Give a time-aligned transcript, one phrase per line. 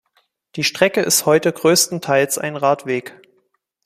[0.55, 3.21] Die Strecke ist heute größtenteils ein Radweg.